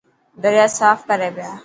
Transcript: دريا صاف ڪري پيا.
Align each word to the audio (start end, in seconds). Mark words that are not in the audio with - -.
دريا 0.43 0.65
صاف 0.77 0.99
ڪري 1.09 1.29
پيا. 1.35 1.51